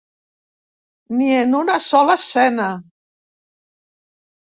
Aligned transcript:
Ni 1.17 1.27
en 1.41 1.53
una 1.57 1.75
sola 1.87 2.15
escena. 2.21 2.71